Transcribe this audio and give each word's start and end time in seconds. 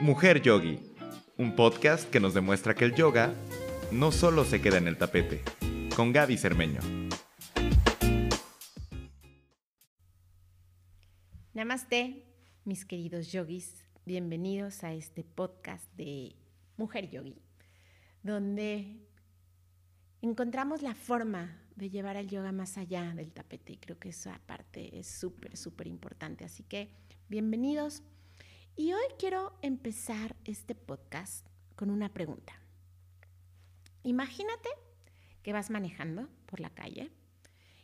Mujer 0.00 0.40
Yogi, 0.40 0.80
un 1.36 1.54
podcast 1.54 2.08
que 2.08 2.20
nos 2.20 2.32
demuestra 2.32 2.74
que 2.74 2.86
el 2.86 2.94
yoga 2.94 3.34
no 3.92 4.12
solo 4.12 4.46
se 4.46 4.62
queda 4.62 4.78
en 4.78 4.88
el 4.88 4.96
tapete, 4.96 5.42
con 5.94 6.10
Gaby 6.10 6.38
Cermeño. 6.38 6.80
Namaste, 11.52 12.24
mis 12.64 12.86
queridos 12.86 13.30
yogis, 13.30 13.84
bienvenidos 14.06 14.84
a 14.84 14.94
este 14.94 15.22
podcast 15.22 15.84
de 15.96 16.34
Mujer 16.78 17.10
Yogi, 17.10 17.42
donde 18.22 19.06
encontramos 20.22 20.80
la 20.80 20.94
forma 20.94 21.60
de 21.76 21.90
llevar 21.90 22.16
el 22.16 22.26
yoga 22.26 22.52
más 22.52 22.78
allá 22.78 23.12
del 23.14 23.32
tapete 23.32 23.74
y 23.74 23.76
creo 23.76 23.98
que 23.98 24.08
esa 24.08 24.40
parte 24.46 24.98
es 24.98 25.08
súper, 25.08 25.58
súper 25.58 25.88
importante. 25.88 26.46
Así 26.46 26.62
que 26.62 26.88
bienvenidos. 27.28 28.02
Y 28.76 28.92
hoy 28.92 29.04
quiero 29.18 29.52
empezar 29.62 30.36
este 30.44 30.74
podcast 30.74 31.46
con 31.76 31.90
una 31.90 32.12
pregunta. 32.12 32.54
Imagínate 34.04 34.68
que 35.42 35.52
vas 35.52 35.70
manejando 35.70 36.28
por 36.46 36.60
la 36.60 36.70
calle 36.70 37.10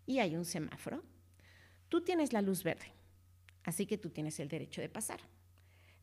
y 0.07 0.21
hay 0.21 0.37
un 0.37 0.45
semáforo. 0.45 1.03
Tú 1.89 2.03
tienes 2.03 2.33
la 2.33 2.41
luz 2.41 2.63
verde, 2.63 2.93
así 3.65 3.87
que 3.87 3.99
tú 3.99 4.11
tienes 4.11 4.41
el 4.41 4.49
derecho 4.49 4.81
de 4.81 4.89
pasar. 4.89 5.21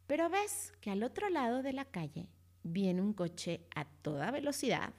Pero 0.05 0.29
ves 0.29 0.73
que 0.81 0.91
al 0.91 1.01
otro 1.03 1.29
lado 1.29 1.63
de 1.63 1.73
la 1.73 1.85
calle 1.85 2.27
viene 2.61 3.01
un 3.01 3.13
coche 3.13 3.61
a 3.75 3.85
toda 3.85 4.31
velocidad. 4.31 4.93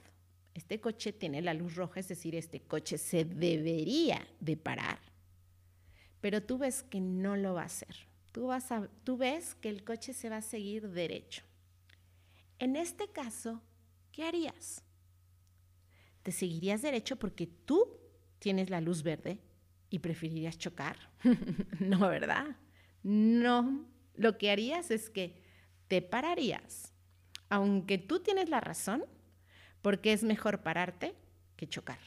Este 0.53 0.81
coche 0.81 1.13
tiene 1.13 1.41
la 1.41 1.53
luz 1.53 1.75
roja, 1.75 1.99
es 1.99 2.07
decir, 2.07 2.35
este 2.35 2.61
coche 2.61 2.97
se 2.97 3.23
debería 3.23 4.27
de 4.39 4.57
parar. 4.57 4.99
Pero 6.21 6.43
tú 6.43 6.57
ves 6.57 6.83
que 6.83 6.99
no 6.99 7.37
lo 7.37 7.53
va 7.53 7.63
a 7.63 7.65
hacer 7.65 8.14
tú, 8.35 8.47
vas 8.47 8.69
a, 8.69 8.89
tú 9.05 9.15
ves 9.15 9.55
que 9.55 9.69
el 9.69 9.85
coche 9.85 10.11
se 10.11 10.27
va 10.27 10.37
a 10.37 10.41
seguir 10.41 10.89
derecho. 10.89 11.41
En 12.59 12.75
este 12.75 13.07
caso, 13.07 13.61
¿qué 14.11 14.25
harías? 14.25 14.83
¿Te 16.21 16.33
seguirías 16.33 16.81
derecho 16.81 17.15
porque 17.15 17.47
tú 17.47 17.97
tienes 18.39 18.69
la 18.69 18.81
luz 18.81 19.03
verde 19.03 19.39
y 19.89 19.99
preferirías 19.99 20.57
chocar? 20.57 20.97
no, 21.79 22.09
¿verdad? 22.09 22.57
No, 23.03 23.87
lo 24.15 24.37
que 24.37 24.51
harías 24.51 24.91
es 24.91 25.09
que 25.09 25.41
te 25.87 26.01
pararías, 26.01 26.91
aunque 27.47 27.97
tú 27.97 28.19
tienes 28.19 28.49
la 28.49 28.59
razón, 28.59 29.05
porque 29.81 30.11
es 30.11 30.25
mejor 30.25 30.61
pararte 30.61 31.15
que 31.55 31.69
chocar. 31.69 31.99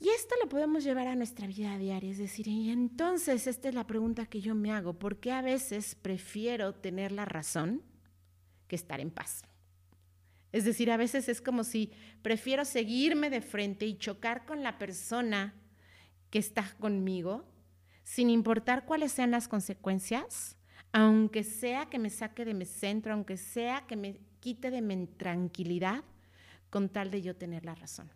Y 0.00 0.08
esto 0.08 0.34
lo 0.42 0.48
podemos 0.48 0.82
llevar 0.82 1.06
a 1.08 1.14
nuestra 1.14 1.46
vida 1.46 1.76
diaria, 1.76 2.10
es 2.10 2.16
decir, 2.16 2.48
y 2.48 2.70
entonces 2.70 3.46
esta 3.46 3.68
es 3.68 3.74
la 3.74 3.86
pregunta 3.86 4.24
que 4.24 4.40
yo 4.40 4.54
me 4.54 4.72
hago, 4.72 4.94
¿por 4.94 5.20
qué 5.20 5.30
a 5.30 5.42
veces 5.42 5.94
prefiero 5.94 6.74
tener 6.74 7.12
la 7.12 7.26
razón 7.26 7.82
que 8.66 8.76
estar 8.76 8.98
en 8.98 9.10
paz? 9.10 9.42
Es 10.52 10.64
decir, 10.64 10.90
a 10.90 10.96
veces 10.96 11.28
es 11.28 11.42
como 11.42 11.64
si 11.64 11.92
prefiero 12.22 12.64
seguirme 12.64 13.28
de 13.28 13.42
frente 13.42 13.84
y 13.84 13.98
chocar 13.98 14.46
con 14.46 14.62
la 14.62 14.78
persona 14.78 15.54
que 16.30 16.38
está 16.38 16.74
conmigo, 16.80 17.44
sin 18.02 18.30
importar 18.30 18.86
cuáles 18.86 19.12
sean 19.12 19.30
las 19.30 19.48
consecuencias, 19.48 20.56
aunque 20.92 21.44
sea 21.44 21.90
que 21.90 21.98
me 21.98 22.08
saque 22.08 22.46
de 22.46 22.54
mi 22.54 22.64
centro, 22.64 23.12
aunque 23.12 23.36
sea 23.36 23.86
que 23.86 23.96
me 23.96 24.18
quite 24.40 24.70
de 24.70 24.80
mi 24.80 25.06
tranquilidad, 25.06 26.04
con 26.70 26.88
tal 26.88 27.10
de 27.10 27.20
yo 27.20 27.36
tener 27.36 27.66
la 27.66 27.74
razón. 27.74 28.10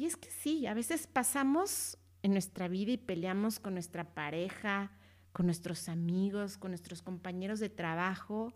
Y 0.00 0.06
es 0.06 0.16
que 0.16 0.30
sí, 0.30 0.66
a 0.66 0.72
veces 0.72 1.06
pasamos 1.06 1.98
en 2.22 2.32
nuestra 2.32 2.68
vida 2.68 2.92
y 2.92 2.96
peleamos 2.96 3.60
con 3.60 3.74
nuestra 3.74 4.14
pareja, 4.14 4.90
con 5.30 5.44
nuestros 5.44 5.90
amigos, 5.90 6.56
con 6.56 6.70
nuestros 6.70 7.02
compañeros 7.02 7.60
de 7.60 7.68
trabajo, 7.68 8.54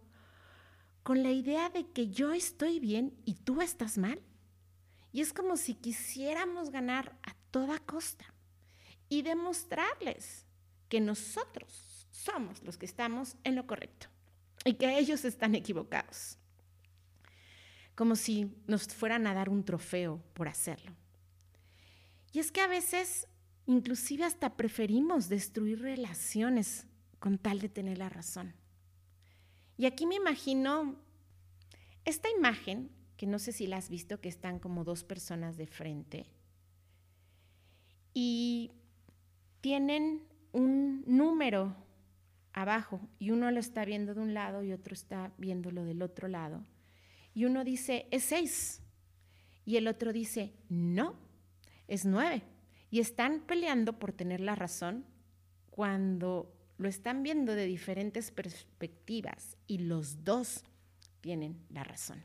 con 1.03 1.23
la 1.23 1.33
idea 1.33 1.69
de 1.69 1.87
que 1.91 2.09
yo 2.09 2.33
estoy 2.33 2.81
bien 2.81 3.15
y 3.27 3.35
tú 3.35 3.61
estás 3.61 3.99
mal. 3.99 4.23
Y 5.13 5.21
es 5.21 5.35
como 5.35 5.59
si 5.59 5.75
quisiéramos 5.75 6.71
ganar 6.71 7.15
a 7.23 7.35
toda 7.51 7.79
costa 7.79 8.25
y 9.11 9.21
demostrarles 9.21 10.47
que 10.89 11.03
nosotros 11.03 12.09
somos 12.11 12.63
los 12.63 12.79
que 12.79 12.87
estamos 12.87 13.37
en 13.45 13.55
lo 13.55 13.67
correcto 13.67 14.07
y 14.65 14.77
que 14.77 14.99
ellos 14.99 15.27
están 15.27 15.55
equivocados. 15.55 16.39
Como 17.95 18.17
si 18.17 18.51
nos 18.67 18.87
fueran 18.87 19.27
a 19.27 19.35
dar 19.35 19.51
un 19.51 19.63
trofeo 19.63 20.23
por 20.33 20.49
hacerlo. 20.49 21.04
Y 22.35 22.41
es 22.41 22.51
que 22.51 22.61
a 22.61 22.67
veces 22.67 23.29
inclusive 23.65 24.25
hasta 24.25 24.57
preferimos 24.57 25.29
destruir 25.29 25.81
relaciones 25.81 26.87
con 27.21 27.39
tal 27.39 27.61
de 27.61 27.69
tener 27.69 27.97
la 27.97 28.09
razón. 28.09 28.55
Y 29.79 29.87
aquí 29.87 30.05
me 30.05 30.17
imagino 30.17 30.97
esta 32.05 32.29
imagen, 32.37 32.91
que 33.17 33.29
no 33.29 33.39
sé 33.39 33.53
si 33.53 33.69
la 33.69 33.77
has 33.77 33.89
visto, 33.89 34.21
que 34.21 34.29
están 34.29 34.59
como 34.59 34.83
dos 34.83 35.05
personas 35.05 35.57
de 35.57 35.69
frente 35.69 36.27
y 38.13 38.73
tienen 39.61 40.27
un 40.53 41.05
número 41.07 41.77
abajo 42.53 43.01
y 43.21 43.31
uno 43.31 43.51
lo 43.53 43.61
está 43.61 43.85
viendo 43.85 44.13
de 44.13 44.21
un 44.21 44.35
lado 44.35 44.65
y 44.65 44.73
otro 44.73 44.93
está 44.93 45.33
viéndolo 45.39 45.85
del 45.85 46.03
otro 46.03 46.27
lado. 46.27 46.65
Y 47.33 47.45
uno 47.45 47.63
dice, 47.63 48.09
es 48.11 48.25
seis. 48.25 48.81
Y 49.65 49.77
el 49.77 49.87
otro 49.87 50.13
dice, 50.13 50.53
no, 50.69 51.24
es 51.89 52.05
nueve. 52.05 52.43
Y 52.91 53.01
están 53.01 53.41
peleando 53.41 53.99
por 53.99 54.13
tener 54.13 54.41
la 54.41 54.55
razón 54.55 55.05
cuando 55.71 56.53
lo 56.79 56.89
están 56.89 57.23
viendo 57.23 57.55
de 57.55 57.67
diferentes 57.67 58.31
perspectivas 58.31 59.57
y 59.67 59.79
los 59.79 60.25
dos 60.25 60.65
tienen 61.21 61.65
la 61.71 61.85
razón. 61.85 62.23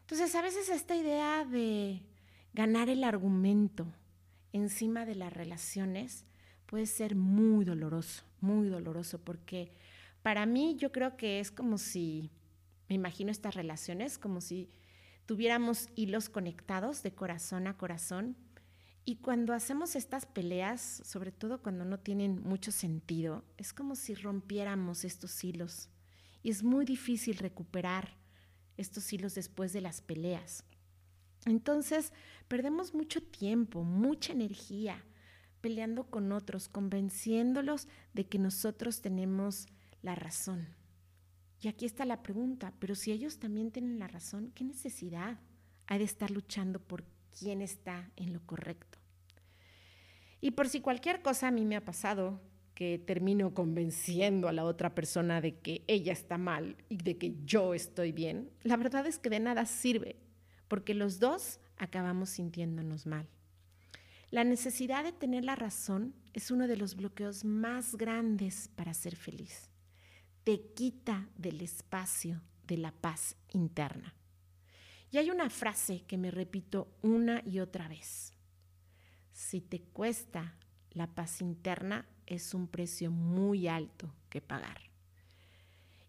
Entonces, 0.00 0.34
a 0.34 0.42
veces 0.42 0.68
esta 0.68 0.94
idea 0.94 1.44
de 1.44 2.02
ganar 2.52 2.88
el 2.88 3.04
argumento 3.04 3.86
encima 4.52 5.04
de 5.04 5.14
las 5.14 5.32
relaciones 5.32 6.24
puede 6.66 6.86
ser 6.86 7.14
muy 7.14 7.64
doloroso, 7.64 8.24
muy 8.40 8.68
doloroso, 8.68 9.18
porque 9.18 9.72
para 10.22 10.46
mí 10.46 10.76
yo 10.76 10.92
creo 10.92 11.16
que 11.16 11.40
es 11.40 11.50
como 11.50 11.78
si, 11.78 12.30
me 12.88 12.94
imagino 12.94 13.30
estas 13.30 13.54
relaciones, 13.54 14.18
como 14.18 14.40
si 14.40 14.70
tuviéramos 15.26 15.88
hilos 15.96 16.28
conectados 16.28 17.02
de 17.02 17.12
corazón 17.12 17.66
a 17.66 17.76
corazón 17.76 18.36
y 19.08 19.18
cuando 19.18 19.54
hacemos 19.54 19.94
estas 19.94 20.26
peleas, 20.26 21.00
sobre 21.04 21.30
todo 21.30 21.62
cuando 21.62 21.84
no 21.84 22.00
tienen 22.00 22.42
mucho 22.42 22.72
sentido, 22.72 23.44
es 23.56 23.72
como 23.72 23.94
si 23.94 24.16
rompiéramos 24.16 25.04
estos 25.04 25.44
hilos. 25.44 25.88
Y 26.42 26.50
es 26.50 26.64
muy 26.64 26.84
difícil 26.84 27.38
recuperar 27.38 28.16
estos 28.76 29.12
hilos 29.12 29.36
después 29.36 29.72
de 29.72 29.80
las 29.80 30.00
peleas. 30.00 30.64
Entonces, 31.44 32.12
perdemos 32.48 32.94
mucho 32.94 33.22
tiempo, 33.22 33.84
mucha 33.84 34.32
energía 34.32 35.04
peleando 35.60 36.10
con 36.10 36.32
otros, 36.32 36.68
convenciéndolos 36.68 37.86
de 38.12 38.26
que 38.26 38.40
nosotros 38.40 39.02
tenemos 39.02 39.68
la 40.02 40.16
razón. 40.16 40.66
Y 41.60 41.68
aquí 41.68 41.86
está 41.86 42.04
la 42.06 42.24
pregunta, 42.24 42.74
pero 42.80 42.96
si 42.96 43.12
ellos 43.12 43.38
también 43.38 43.70
tienen 43.70 44.00
la 44.00 44.08
razón, 44.08 44.50
¿qué 44.52 44.64
necesidad 44.64 45.38
hay 45.86 46.00
de 46.00 46.04
estar 46.04 46.32
luchando 46.32 46.80
por 46.80 47.04
quién 47.38 47.62
está 47.62 48.10
en 48.16 48.32
lo 48.32 48.44
correcto. 48.44 48.95
Y 50.40 50.52
por 50.52 50.68
si 50.68 50.80
cualquier 50.80 51.22
cosa 51.22 51.48
a 51.48 51.50
mí 51.50 51.64
me 51.64 51.76
ha 51.76 51.84
pasado, 51.84 52.40
que 52.76 52.98
termino 52.98 53.54
convenciendo 53.54 54.48
a 54.48 54.52
la 54.52 54.64
otra 54.64 54.94
persona 54.94 55.40
de 55.40 55.58
que 55.58 55.82
ella 55.86 56.12
está 56.12 56.36
mal 56.36 56.76
y 56.90 56.98
de 56.98 57.16
que 57.16 57.34
yo 57.46 57.72
estoy 57.72 58.12
bien, 58.12 58.50
la 58.62 58.76
verdad 58.76 59.06
es 59.06 59.18
que 59.18 59.30
de 59.30 59.40
nada 59.40 59.64
sirve, 59.64 60.16
porque 60.68 60.92
los 60.92 61.18
dos 61.18 61.58
acabamos 61.78 62.28
sintiéndonos 62.28 63.06
mal. 63.06 63.28
La 64.30 64.44
necesidad 64.44 65.04
de 65.04 65.12
tener 65.12 65.44
la 65.44 65.56
razón 65.56 66.14
es 66.34 66.50
uno 66.50 66.68
de 66.68 66.76
los 66.76 66.96
bloqueos 66.96 67.46
más 67.46 67.96
grandes 67.96 68.68
para 68.76 68.92
ser 68.92 69.16
feliz. 69.16 69.70
Te 70.44 70.60
quita 70.74 71.30
del 71.36 71.62
espacio 71.62 72.42
de 72.66 72.76
la 72.76 72.92
paz 72.92 73.36
interna. 73.54 74.14
Y 75.10 75.16
hay 75.16 75.30
una 75.30 75.48
frase 75.48 76.04
que 76.06 76.18
me 76.18 76.30
repito 76.30 76.88
una 77.00 77.42
y 77.46 77.60
otra 77.60 77.88
vez. 77.88 78.35
Si 79.36 79.60
te 79.60 79.82
cuesta 79.82 80.54
la 80.92 81.08
paz 81.08 81.42
interna, 81.42 82.08
es 82.24 82.54
un 82.54 82.68
precio 82.68 83.10
muy 83.10 83.68
alto 83.68 84.10
que 84.30 84.40
pagar. 84.40 84.78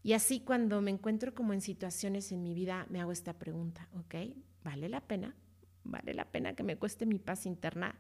Y 0.02 0.14
así 0.14 0.40
cuando 0.40 0.80
me 0.80 0.92
encuentro 0.92 1.36
como 1.36 1.52
en 1.52 1.60
situaciones 1.60 2.32
en 2.32 2.42
mi 2.42 2.54
vida, 2.54 2.88
me 2.90 3.02
hago 3.02 3.12
esta 3.12 3.34
pregunta, 3.34 3.90
¿ok? 4.00 4.34
¿Vale 4.64 4.88
la 4.88 5.02
pena? 5.02 5.36
¿Vale 5.84 6.14
la 6.14 6.32
pena 6.32 6.54
que 6.56 6.64
me 6.64 6.78
cueste 6.78 7.06
mi 7.06 7.20
paz 7.20 7.46
interna? 7.46 8.00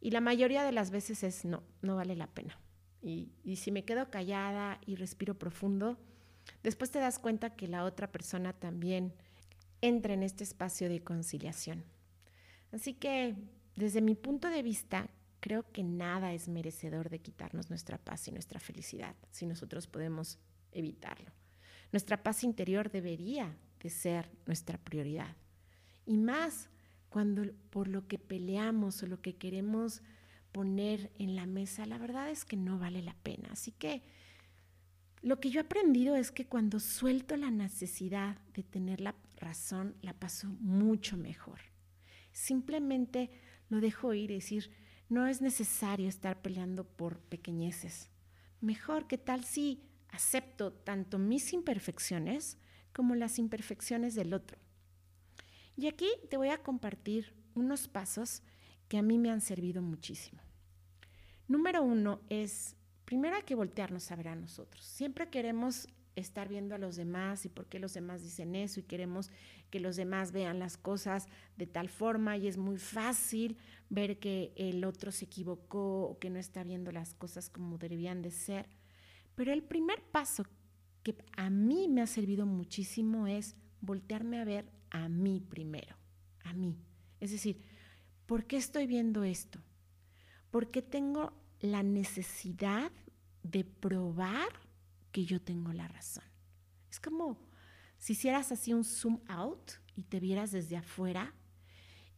Y 0.00 0.12
la 0.12 0.20
mayoría 0.20 0.62
de 0.62 0.70
las 0.70 0.92
veces 0.92 1.24
es 1.24 1.44
no, 1.44 1.64
no 1.80 1.96
vale 1.96 2.14
la 2.14 2.28
pena. 2.28 2.56
Y, 3.02 3.32
y 3.42 3.56
si 3.56 3.72
me 3.72 3.84
quedo 3.84 4.12
callada 4.12 4.80
y 4.86 4.94
respiro 4.94 5.36
profundo, 5.36 5.98
después 6.62 6.92
te 6.92 7.00
das 7.00 7.18
cuenta 7.18 7.56
que 7.56 7.66
la 7.66 7.82
otra 7.82 8.12
persona 8.12 8.52
también 8.52 9.12
entra 9.80 10.14
en 10.14 10.22
este 10.22 10.44
espacio 10.44 10.88
de 10.88 11.02
conciliación. 11.02 11.82
Así 12.70 12.94
que, 12.94 13.34
desde 13.76 14.00
mi 14.00 14.14
punto 14.14 14.48
de 14.48 14.62
vista, 14.62 15.08
creo 15.40 15.70
que 15.72 15.82
nada 15.82 16.32
es 16.32 16.48
merecedor 16.48 17.10
de 17.10 17.20
quitarnos 17.20 17.68
nuestra 17.68 17.98
paz 17.98 18.28
y 18.28 18.32
nuestra 18.32 18.60
felicidad 18.60 19.16
si 19.30 19.46
nosotros 19.46 19.86
podemos 19.86 20.38
evitarlo. 20.70 21.30
Nuestra 21.90 22.22
paz 22.22 22.44
interior 22.44 22.90
debería 22.90 23.56
de 23.80 23.90
ser 23.90 24.30
nuestra 24.46 24.78
prioridad. 24.78 25.36
Y 26.06 26.16
más 26.16 26.70
cuando 27.08 27.42
por 27.70 27.88
lo 27.88 28.06
que 28.08 28.18
peleamos 28.18 29.02
o 29.02 29.06
lo 29.06 29.20
que 29.20 29.36
queremos 29.36 30.02
poner 30.52 31.10
en 31.18 31.34
la 31.34 31.46
mesa, 31.46 31.86
la 31.86 31.98
verdad 31.98 32.30
es 32.30 32.44
que 32.44 32.56
no 32.56 32.78
vale 32.78 33.02
la 33.02 33.14
pena. 33.22 33.48
Así 33.52 33.72
que 33.72 34.02
lo 35.22 35.38
que 35.40 35.50
yo 35.50 35.60
he 35.60 35.64
aprendido 35.64 36.16
es 36.16 36.30
que 36.30 36.46
cuando 36.46 36.80
suelto 36.80 37.36
la 37.36 37.50
necesidad 37.50 38.38
de 38.54 38.62
tener 38.62 39.00
la 39.00 39.14
razón, 39.36 39.94
la 40.02 40.14
paso 40.14 40.48
mucho 40.60 41.16
mejor. 41.16 41.60
Simplemente 42.32 43.30
lo 43.72 43.80
dejo 43.80 44.12
ir 44.12 44.30
y 44.30 44.34
decir, 44.34 44.70
no 45.08 45.26
es 45.26 45.40
necesario 45.40 46.06
estar 46.06 46.42
peleando 46.42 46.84
por 46.84 47.18
pequeñeces. 47.20 48.10
Mejor, 48.60 49.06
que 49.06 49.16
tal 49.16 49.44
si 49.46 49.82
acepto 50.10 50.74
tanto 50.74 51.18
mis 51.18 51.54
imperfecciones 51.54 52.58
como 52.92 53.14
las 53.14 53.38
imperfecciones 53.38 54.14
del 54.14 54.34
otro? 54.34 54.58
Y 55.74 55.86
aquí 55.86 56.10
te 56.28 56.36
voy 56.36 56.50
a 56.50 56.62
compartir 56.62 57.32
unos 57.54 57.88
pasos 57.88 58.42
que 58.88 58.98
a 58.98 59.02
mí 59.02 59.16
me 59.16 59.30
han 59.30 59.40
servido 59.40 59.80
muchísimo. 59.80 60.42
Número 61.48 61.82
uno 61.82 62.20
es, 62.28 62.76
primero 63.06 63.36
hay 63.36 63.42
que 63.44 63.54
voltearnos 63.54 64.10
a 64.12 64.16
ver 64.16 64.28
a 64.28 64.36
nosotros. 64.36 64.84
Siempre 64.84 65.30
queremos 65.30 65.88
estar 66.16 66.48
viendo 66.48 66.74
a 66.74 66.78
los 66.78 66.96
demás 66.96 67.44
y 67.44 67.48
por 67.48 67.66
qué 67.66 67.78
los 67.78 67.94
demás 67.94 68.22
dicen 68.22 68.54
eso 68.54 68.80
y 68.80 68.84
queremos 68.84 69.30
que 69.70 69.80
los 69.80 69.96
demás 69.96 70.32
vean 70.32 70.58
las 70.58 70.76
cosas 70.76 71.26
de 71.56 71.66
tal 71.66 71.88
forma 71.88 72.36
y 72.36 72.48
es 72.48 72.58
muy 72.58 72.76
fácil 72.76 73.56
ver 73.88 74.18
que 74.18 74.52
el 74.56 74.84
otro 74.84 75.12
se 75.12 75.24
equivocó 75.24 76.04
o 76.04 76.18
que 76.18 76.30
no 76.30 76.38
está 76.38 76.62
viendo 76.62 76.92
las 76.92 77.14
cosas 77.14 77.48
como 77.48 77.78
deberían 77.78 78.22
de 78.22 78.30
ser. 78.30 78.68
Pero 79.34 79.52
el 79.52 79.62
primer 79.62 80.02
paso 80.02 80.44
que 81.02 81.16
a 81.36 81.50
mí 81.50 81.88
me 81.88 82.02
ha 82.02 82.06
servido 82.06 82.46
muchísimo 82.46 83.26
es 83.26 83.56
voltearme 83.80 84.40
a 84.40 84.44
ver 84.44 84.70
a 84.90 85.08
mí 85.08 85.40
primero, 85.40 85.96
a 86.44 86.52
mí. 86.52 86.76
Es 87.20 87.32
decir, 87.32 87.62
¿por 88.26 88.44
qué 88.44 88.56
estoy 88.56 88.86
viendo 88.86 89.24
esto? 89.24 89.60
¿Por 90.50 90.70
qué 90.70 90.82
tengo 90.82 91.32
la 91.60 91.82
necesidad 91.82 92.92
de 93.42 93.64
probar 93.64 94.48
que 95.12 95.24
yo 95.24 95.40
tengo 95.40 95.72
la 95.72 95.86
razón? 95.88 96.24
Es 96.90 96.98
como 96.98 97.38
si 97.98 98.14
hicieras 98.14 98.50
así 98.50 98.72
un 98.72 98.84
zoom 98.84 99.20
out 99.28 99.72
y 99.94 100.02
te 100.02 100.18
vieras 100.18 100.50
desde 100.50 100.76
afuera 100.76 101.32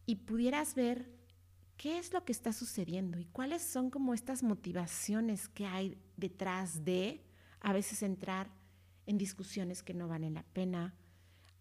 y 0.07 0.17
pudieras 0.17 0.75
ver 0.75 1.11
qué 1.77 1.99
es 1.99 2.13
lo 2.13 2.25
que 2.25 2.33
está 2.33 2.53
sucediendo 2.53 3.19
y 3.19 3.27
cuáles 3.27 3.63
son 3.63 3.91
como 3.91 4.15
estas 4.15 4.43
motivaciones 4.43 5.49
que 5.49 5.67
hay 5.67 5.99
detrás 6.17 6.85
de 6.85 7.23
a 7.61 7.73
veces 7.73 8.03
entrar 8.03 8.49
en 9.07 9.19
discusiones 9.19 9.83
que 9.83 9.95
no 9.95 10.09
valen 10.09 10.35
la 10.35 10.43
pena, 10.43 10.95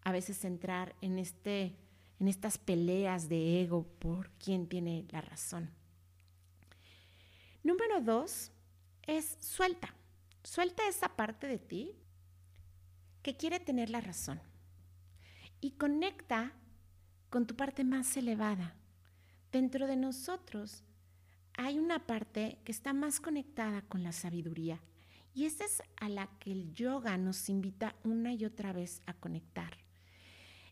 a 0.02 0.12
veces 0.12 0.44
entrar 0.44 0.94
en, 1.00 1.18
este, 1.18 1.76
en 2.20 2.28
estas 2.28 2.58
peleas 2.58 3.28
de 3.28 3.62
ego 3.62 3.86
por 3.98 4.30
quién 4.32 4.68
tiene 4.68 5.06
la 5.10 5.20
razón. 5.20 5.70
Número 7.62 8.00
dos 8.00 8.52
es 9.02 9.36
suelta. 9.40 9.94
Suelta 10.44 10.86
esa 10.86 11.16
parte 11.16 11.46
de 11.46 11.58
ti 11.58 11.96
que 13.22 13.34
quiere 13.34 13.60
tener 13.60 13.88
la 13.88 14.02
razón 14.02 14.42
y 15.62 15.70
conecta 15.72 16.52
con 17.30 17.46
tu 17.46 17.56
parte 17.56 17.82
más 17.82 18.14
elevada. 18.18 18.76
Dentro 19.50 19.86
de 19.86 19.96
nosotros 19.96 20.84
hay 21.56 21.78
una 21.78 22.06
parte 22.06 22.58
que 22.62 22.72
está 22.72 22.92
más 22.92 23.20
conectada 23.20 23.80
con 23.88 24.02
la 24.02 24.12
sabiduría 24.12 24.82
y 25.32 25.46
esa 25.46 25.64
es 25.64 25.82
a 25.96 26.10
la 26.10 26.26
que 26.38 26.52
el 26.52 26.74
yoga 26.74 27.16
nos 27.16 27.48
invita 27.48 27.96
una 28.04 28.34
y 28.34 28.44
otra 28.44 28.74
vez 28.74 29.00
a 29.06 29.14
conectar. 29.14 29.78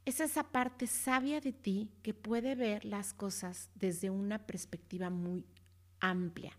Es 0.05 0.21
esa 0.21 0.53
parte 0.53 0.87
sabia 0.87 1.41
de 1.41 1.55
ti 1.55 1.91
que 2.03 2.13
puede 2.13 2.57
ver 2.57 2.85
las 2.85 3.15
cosas 3.15 3.71
desde 3.75 4.11
una 4.11 4.47
perspectiva 4.47 5.09
muy 5.09 5.47
amplia, 5.99 6.59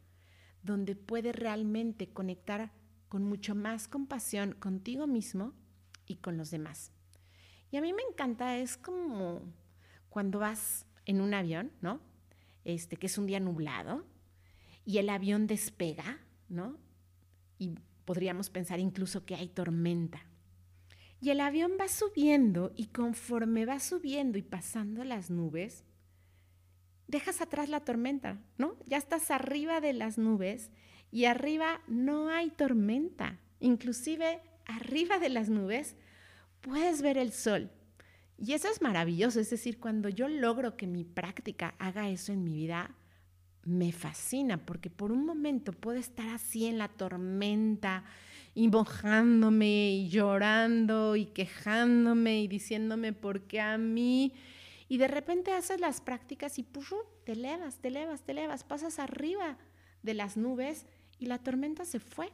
donde 0.64 0.96
puede 0.96 1.32
realmente 1.32 2.12
conectar 2.12 2.72
con 3.14 3.26
mucho 3.26 3.54
más 3.54 3.88
compasión 3.88 4.54
contigo 4.54 5.06
mismo 5.06 5.54
y 6.08 6.16
con 6.16 6.36
los 6.36 6.50
demás. 6.50 6.92
Y 7.70 7.78
a 7.78 7.82
mí 7.82 7.94
me 7.94 8.02
encanta, 8.02 8.58
es 8.58 8.76
como 8.76 9.44
cuando 10.10 10.40
vas 10.40 10.88
en 11.06 11.22
un 11.22 11.36
avión, 11.36 11.72
¿no? 11.80 12.00
Este, 12.64 12.98
que 12.98 13.06
es 13.06 13.20
un 13.20 13.28
día 13.28 13.40
nublado 13.40 14.04
y 14.84 14.98
el 14.98 15.10
avión 15.10 15.46
despega, 15.46 16.22
¿no? 16.50 16.80
Y 17.60 17.76
podríamos 18.04 18.50
pensar 18.50 18.80
incluso 18.80 19.28
que 19.28 19.36
hay 19.36 19.48
tormenta. 19.48 20.26
Y 21.22 21.30
el 21.30 21.40
avión 21.40 21.74
va 21.80 21.90
subiendo 21.90 22.74
y 22.76 22.88
conforme 22.88 23.68
va 23.68 23.80
subiendo 23.80 24.40
y 24.40 24.42
pasando 24.42 25.04
las 25.04 25.30
nubes, 25.30 25.84
dejas 27.08 27.42
atrás 27.42 27.70
la 27.70 27.82
tormenta, 27.82 28.42
¿no? 28.58 28.76
Ya 28.88 28.98
estás 28.98 29.30
arriba 29.30 29.82
de 29.82 29.94
las 29.94 30.18
nubes 30.18 30.72
y 31.14 31.26
arriba 31.26 31.80
no 31.88 32.30
hay 32.30 32.50
tormenta. 32.50 33.40
Inclusive 33.60 34.42
arriba 34.66 35.20
de 35.20 35.30
las 35.30 35.48
nubes 35.48 35.96
puedes 36.60 37.04
ver 37.04 37.20
el 37.20 37.32
sol. 37.32 37.70
Y 38.40 38.54
eso 38.54 38.68
es 38.68 38.82
maravilloso, 38.82 39.40
es 39.40 39.52
decir, 39.52 39.80
cuando 39.80 40.10
yo 40.10 40.28
logro 40.28 40.76
que 40.76 40.88
mi 40.88 41.04
práctica 41.04 41.76
haga 41.78 42.10
eso 42.10 42.34
en 42.34 42.44
mi 42.44 42.56
vida, 42.56 42.96
me 43.64 43.92
fascina, 43.92 44.66
porque 44.66 44.90
por 44.90 45.12
un 45.12 45.24
momento 45.24 45.72
puedo 45.72 46.00
estar 46.00 46.28
así 46.30 46.66
en 46.66 46.80
la 46.80 46.88
tormenta, 46.88 48.04
y 48.56 48.68
mojándome 48.70 49.92
y 49.92 50.10
llorando 50.10 51.16
y 51.16 51.28
quejándome 51.28 52.42
y 52.42 52.48
diciéndome 52.48 53.14
por 53.14 53.42
qué 53.42 53.62
a 53.62 53.78
mí. 53.78 54.34
Y 54.90 54.98
de 54.98 55.08
repente 55.08 55.52
haces 55.52 55.80
las 55.80 56.02
prácticas 56.02 56.58
y 56.58 56.66
te 57.24 57.34
elevas, 57.34 57.78
te 57.78 57.90
elevas, 57.90 58.24
te 58.24 58.32
elevas, 58.32 58.64
pasas 58.64 58.98
arriba 58.98 59.60
de 60.02 60.14
las 60.16 60.38
nubes 60.38 60.86
y 61.20 61.26
la 61.26 61.40
tormenta 61.40 61.86
se 61.86 62.00
fue. 62.00 62.32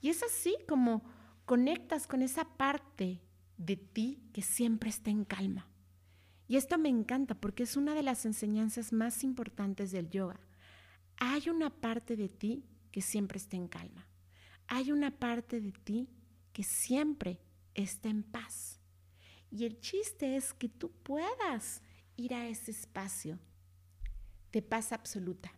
Y 0.00 0.08
es 0.08 0.22
así 0.22 0.56
como 0.68 1.02
conectas 1.44 2.06
con 2.06 2.22
esa 2.22 2.44
parte 2.44 3.20
de 3.56 3.76
ti 3.76 4.22
que 4.32 4.42
siempre 4.42 4.90
está 4.90 5.10
en 5.10 5.24
calma. 5.24 5.66
Y 6.48 6.56
esto 6.56 6.78
me 6.78 6.88
encanta 6.88 7.34
porque 7.34 7.64
es 7.64 7.76
una 7.76 7.94
de 7.94 8.02
las 8.02 8.24
enseñanzas 8.24 8.92
más 8.92 9.24
importantes 9.24 9.90
del 9.90 10.10
yoga. 10.10 10.38
Hay 11.18 11.48
una 11.48 11.70
parte 11.70 12.16
de 12.16 12.28
ti 12.28 12.64
que 12.92 13.00
siempre 13.00 13.38
está 13.38 13.56
en 13.56 13.68
calma 13.68 14.06
hay 14.68 14.92
una 14.92 15.10
parte 15.10 15.60
de 15.60 15.72
ti 15.72 16.08
que 16.52 16.62
siempre 16.62 17.40
está 17.74 18.08
en 18.08 18.22
paz. 18.22 18.80
Y 19.50 19.64
el 19.64 19.80
chiste 19.80 20.36
es 20.36 20.52
que 20.52 20.68
tú 20.68 20.90
puedas 21.02 21.82
ir 22.16 22.34
a 22.34 22.48
ese 22.48 22.70
espacio 22.70 23.38
de 24.52 24.62
paz 24.62 24.92
absoluta. 24.92 25.52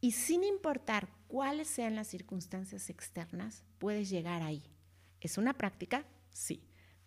Y 0.00 0.12
sin 0.12 0.44
importar 0.44 1.08
cuáles 1.26 1.68
sean 1.68 1.94
las 1.94 2.08
circunstancias 2.08 2.90
externas, 2.90 3.64
puedes 3.78 4.10
llegar 4.10 4.42
ahí. 4.42 4.62
¿Es 5.20 5.38
una 5.38 5.54
práctica? 5.54 6.04
Sí. 6.30 6.62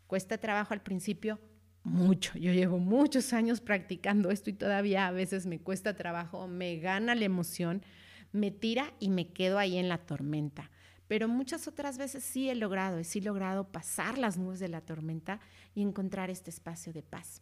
¿Cuesta 0.08 0.38
trabajo 0.38 0.74
al 0.74 0.82
principio? 0.82 1.40
Mucho. 1.84 2.38
Yo 2.38 2.52
llevo 2.52 2.78
muchos 2.78 3.32
años 3.32 3.62
practicando 3.62 4.32
esto 4.32 4.50
y 4.50 4.54
todavía 4.54 5.08
a 5.08 5.12
veces 5.12 5.46
me 5.46 5.60
cuesta 5.60 5.96
trabajo, 5.96 6.48
me 6.48 6.78
gana 6.78 7.16
la 7.16 7.26
emoción, 7.26 7.84
me 8.32 8.52
tira 8.52 8.94
y 9.00 9.10
me 9.10 9.32
quedo 9.32 9.58
ahí 9.58 9.78
en 9.78 9.88
la 9.88 10.00
tormenta. 10.00 10.72
Pero 11.08 11.28
muchas 11.28 11.68
otras 11.68 11.98
veces 11.98 12.24
sí 12.24 12.50
he 12.50 12.56
logrado, 12.56 13.04
sí 13.04 13.20
he 13.20 13.24
logrado 13.24 13.72
pasar 13.72 14.18
las 14.18 14.38
nubes 14.38 14.60
de 14.60 14.68
la 14.68 14.82
tormenta 14.82 15.40
y 15.74 15.82
encontrar 15.82 16.30
este 16.30 16.50
espacio 16.50 16.94
de 16.94 17.02
paz. 17.02 17.42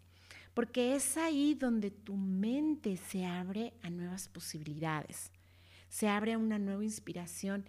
Porque 0.53 0.95
es 0.95 1.17
ahí 1.17 1.53
donde 1.53 1.91
tu 1.91 2.15
mente 2.15 2.95
se 2.97 3.25
abre 3.25 3.73
a 3.81 3.89
nuevas 3.89 4.29
posibilidades, 4.29 5.31
se 5.89 6.08
abre 6.08 6.34
a 6.34 6.38
una 6.38 6.60
nueva 6.60 6.84
inspiración 6.84 7.65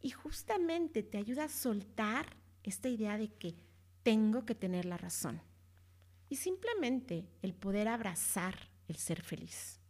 y 0.00 0.10
justamente 0.10 1.02
te 1.02 1.18
ayuda 1.18 1.44
a 1.44 1.48
soltar 1.48 2.36
esta 2.62 2.88
idea 2.88 3.18
de 3.18 3.28
que 3.28 3.54
tengo 4.02 4.44
que 4.46 4.54
tener 4.54 4.84
la 4.84 4.96
razón. 4.96 5.42
Y 6.28 6.36
simplemente 6.36 7.28
el 7.42 7.54
poder 7.54 7.88
abrazar 7.88 8.70
el 8.88 8.96
ser 8.96 9.22
feliz. 9.22 9.80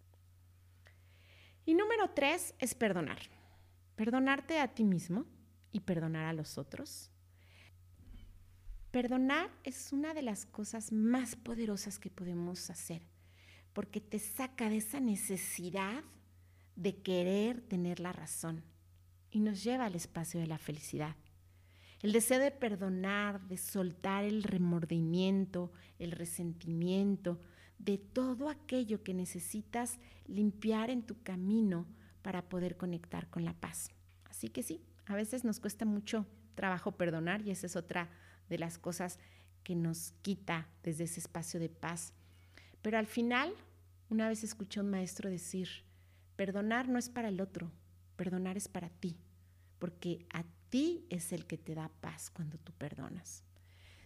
Y 1.64 1.74
número 1.74 2.10
tres 2.10 2.54
es 2.58 2.74
perdonar. 2.74 3.20
Perdonarte 3.96 4.58
a 4.58 4.74
ti 4.74 4.84
mismo 4.84 5.26
y 5.72 5.80
perdonar 5.80 6.24
a 6.24 6.32
los 6.32 6.58
otros. 6.58 7.10
Perdonar 8.90 9.50
es 9.62 9.92
una 9.92 10.14
de 10.14 10.22
las 10.22 10.46
cosas 10.46 10.90
más 10.90 11.36
poderosas 11.36 11.98
que 11.98 12.10
podemos 12.10 12.70
hacer, 12.70 13.06
porque 13.72 14.00
te 14.00 14.18
saca 14.18 14.68
de 14.68 14.78
esa 14.78 14.98
necesidad 14.98 16.02
de 16.80 16.96
querer 16.96 17.60
tener 17.60 18.00
la 18.00 18.12
razón 18.12 18.62
y 19.30 19.40
nos 19.40 19.62
lleva 19.62 19.84
al 19.84 19.94
espacio 19.94 20.40
de 20.40 20.46
la 20.46 20.56
felicidad. 20.56 21.14
El 22.00 22.12
deseo 22.12 22.38
de 22.38 22.50
perdonar, 22.50 23.42
de 23.42 23.58
soltar 23.58 24.24
el 24.24 24.42
remordimiento, 24.42 25.70
el 25.98 26.12
resentimiento, 26.12 27.38
de 27.78 27.98
todo 27.98 28.48
aquello 28.48 29.02
que 29.02 29.12
necesitas 29.12 29.98
limpiar 30.26 30.88
en 30.88 31.02
tu 31.02 31.22
camino 31.22 31.86
para 32.22 32.48
poder 32.48 32.78
conectar 32.78 33.28
con 33.28 33.44
la 33.44 33.52
paz. 33.52 33.90
Así 34.24 34.48
que 34.48 34.62
sí, 34.62 34.82
a 35.04 35.14
veces 35.14 35.44
nos 35.44 35.60
cuesta 35.60 35.84
mucho 35.84 36.26
trabajo 36.54 36.92
perdonar 36.92 37.42
y 37.42 37.50
esa 37.50 37.66
es 37.66 37.76
otra 37.76 38.08
de 38.48 38.58
las 38.58 38.78
cosas 38.78 39.18
que 39.64 39.74
nos 39.74 40.12
quita 40.22 40.66
desde 40.82 41.04
ese 41.04 41.20
espacio 41.20 41.60
de 41.60 41.68
paz. 41.68 42.14
Pero 42.80 42.96
al 42.96 43.06
final, 43.06 43.52
una 44.08 44.28
vez 44.28 44.44
escuché 44.44 44.80
a 44.80 44.82
un 44.82 44.90
maestro 44.90 45.28
decir, 45.28 45.68
perdonar 46.40 46.88
no 46.88 46.98
es 46.98 47.10
para 47.10 47.28
el 47.28 47.38
otro, 47.38 47.70
perdonar 48.16 48.56
es 48.56 48.66
para 48.66 48.88
ti, 48.88 49.18
porque 49.78 50.24
a 50.32 50.42
ti 50.70 51.04
es 51.10 51.34
el 51.34 51.44
que 51.44 51.58
te 51.58 51.74
da 51.74 51.90
paz 52.00 52.30
cuando 52.30 52.56
tú 52.56 52.72
perdonas. 52.72 53.44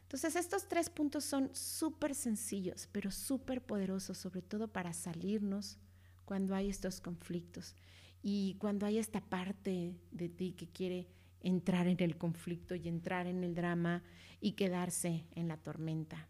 Entonces, 0.02 0.34
estos 0.34 0.66
tres 0.66 0.90
puntos 0.90 1.22
son 1.22 1.54
súper 1.54 2.12
sencillos, 2.12 2.88
pero 2.90 3.12
súper 3.12 3.64
poderosos, 3.64 4.18
sobre 4.18 4.42
todo 4.42 4.66
para 4.66 4.92
salirnos 4.94 5.78
cuando 6.24 6.56
hay 6.56 6.68
estos 6.68 7.00
conflictos 7.00 7.76
y 8.20 8.56
cuando 8.58 8.84
hay 8.84 8.98
esta 8.98 9.20
parte 9.20 9.94
de 10.10 10.28
ti 10.28 10.54
que 10.54 10.66
quiere 10.66 11.06
entrar 11.40 11.86
en 11.86 12.02
el 12.02 12.18
conflicto 12.18 12.74
y 12.74 12.88
entrar 12.88 13.28
en 13.28 13.44
el 13.44 13.54
drama 13.54 14.02
y 14.40 14.54
quedarse 14.54 15.24
en 15.36 15.46
la 15.46 15.58
tormenta. 15.58 16.26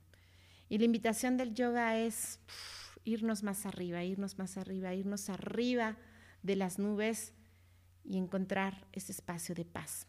Y 0.68 0.76
la 0.76 0.84
invitación 0.84 1.38
del 1.38 1.54
yoga 1.54 1.96
es 1.96 2.40
irnos 3.04 3.42
más 3.42 3.66
arriba, 3.66 4.02
irnos 4.02 4.38
más 4.38 4.56
arriba, 4.56 4.94
irnos 4.94 5.28
arriba 5.28 5.96
de 6.42 6.56
las 6.56 6.78
nubes 6.78 7.32
y 8.04 8.18
encontrar 8.18 8.87
ese 8.92 9.12
espacio 9.12 9.54
de 9.54 9.64
paz. 9.64 10.06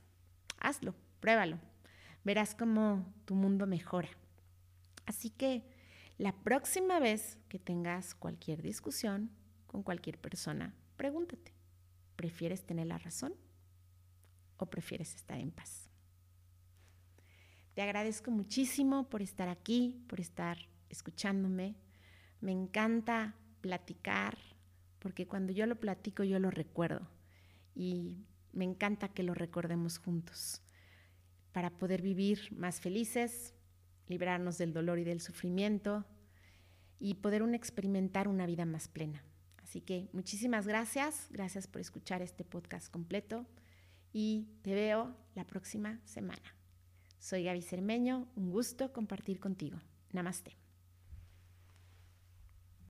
Hazlo, 0.59 0.95
pruébalo. 1.19 1.59
Verás 2.23 2.55
cómo 2.55 3.05
tu 3.25 3.35
mundo 3.35 3.67
mejora. 3.67 4.09
Así 5.05 5.29
que 5.29 5.63
la 6.17 6.33
próxima 6.33 6.99
vez 6.99 7.37
que 7.49 7.59
tengas 7.59 8.15
cualquier 8.15 8.61
discusión 8.61 9.29
con 9.67 9.83
cualquier 9.83 10.17
persona, 10.17 10.73
pregúntate, 10.97 11.53
¿prefieres 12.15 12.65
tener 12.65 12.87
la 12.87 12.97
razón 12.97 13.33
o 14.57 14.65
prefieres 14.67 15.13
estar 15.15 15.39
en 15.39 15.51
paz? 15.51 15.89
Te 17.73 17.81
agradezco 17.81 18.31
muchísimo 18.31 19.09
por 19.09 19.21
estar 19.21 19.49
aquí, 19.49 20.01
por 20.07 20.21
estar 20.21 20.57
escuchándome. 20.89 21.75
Me 22.41 22.51
encanta 22.51 23.35
platicar, 23.61 24.37
porque 24.99 25.27
cuando 25.27 25.51
yo 25.51 25.65
lo 25.65 25.79
platico 25.79 26.23
yo 26.23 26.39
lo 26.39 26.51
recuerdo 26.51 27.07
y 27.73 28.25
me 28.53 28.65
encanta 28.65 29.09
que 29.09 29.23
lo 29.23 29.33
recordemos 29.33 29.97
juntos 29.97 30.61
para 31.51 31.69
poder 31.77 32.01
vivir 32.01 32.51
más 32.51 32.81
felices, 32.81 33.53
librarnos 34.07 34.57
del 34.57 34.73
dolor 34.73 34.99
y 34.99 35.03
del 35.03 35.21
sufrimiento 35.21 36.05
y 36.99 37.15
poder 37.15 37.41
experimentar 37.53 38.27
una 38.27 38.45
vida 38.45 38.65
más 38.65 38.87
plena. 38.87 39.23
Así 39.63 39.81
que 39.81 40.09
muchísimas 40.13 40.67
gracias, 40.67 41.27
gracias 41.31 41.67
por 41.67 41.81
escuchar 41.81 42.21
este 42.21 42.43
podcast 42.43 42.91
completo 42.91 43.45
y 44.13 44.47
te 44.61 44.73
veo 44.73 45.15
la 45.33 45.45
próxima 45.45 45.99
semana. 46.05 46.55
Soy 47.19 47.43
Gaby 47.43 47.61
Cermeño, 47.61 48.27
un 48.35 48.51
gusto 48.51 48.93
compartir 48.93 49.39
contigo. 49.39 49.79
Namaste. 50.11 50.64